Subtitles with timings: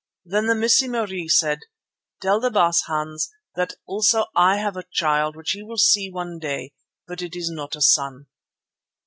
[0.25, 1.59] Then the Missie Marie said:
[2.23, 6.39] 'Tell the Baas, Hans, that I also have a child which he will see one
[6.39, 6.73] day,
[7.07, 8.25] but it is not a son.